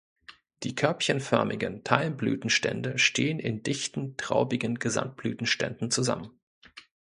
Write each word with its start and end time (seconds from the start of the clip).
Die 0.63 0.73
körbchenförmigen 0.73 1.83
Teilblütenstände 1.83 2.97
stehen 2.97 3.37
in 3.37 3.61
dichten 3.61 4.17
traubigen 4.17 4.79
Gesamtblütenständen 4.79 5.91
zusammen. 5.91 6.39